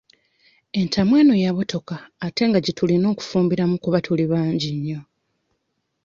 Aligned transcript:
Entamu 0.81 1.13
eno 1.21 1.33
yabotoka 1.43 1.95
ate 2.25 2.43
gye 2.63 2.73
tulina 2.77 3.05
okufumbiramu 3.13 3.75
kuba 3.83 3.99
tuli 4.05 4.25
bangi 4.31 4.69
nnyo. 4.77 4.99